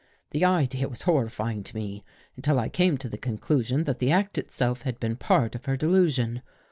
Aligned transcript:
The 0.31 0.43
idea 0.43 0.89
was 0.89 1.03
horrifying 1.03 1.61
to 1.61 1.75
me, 1.75 2.03
until 2.35 2.57
I 2.57 2.69
came 2.69 2.97
to 2.97 3.07
the 3.07 3.19
conclusion 3.19 3.83
that 3.83 3.99
the 3.99 4.11
act 4.11 4.39
itself 4.39 4.81
had 4.81 4.99
been 4.99 5.11
a 5.11 5.15
part 5.15 5.53
of 5.53 5.65
her 5.65 5.77
delusion. 5.77 6.41